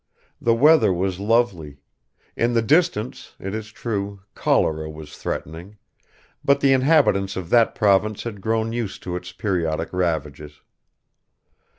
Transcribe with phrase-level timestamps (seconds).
[0.41, 1.77] The weather was lovely;
[2.35, 5.77] in the distance, it is true, cholera was threatening,
[6.43, 10.61] but the inhabitants of that province had grown used to its periodic ravages.